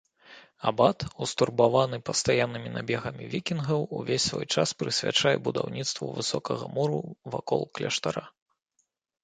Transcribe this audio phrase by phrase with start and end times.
[0.69, 6.99] Абат, устурбаваны пастаяннымі набегамі вікінгаў, увесь свой час прысвячае будаўніцтву высокага муру
[7.35, 8.23] вакол кляштара.